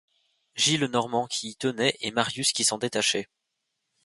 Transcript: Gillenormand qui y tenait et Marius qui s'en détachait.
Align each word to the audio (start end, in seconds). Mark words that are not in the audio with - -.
Gillenormand 0.55 1.27
qui 1.27 1.49
y 1.49 1.55
tenait 1.55 1.95
et 2.01 2.09
Marius 2.09 2.53
qui 2.53 2.63
s'en 2.63 2.79
détachait. 2.79 3.29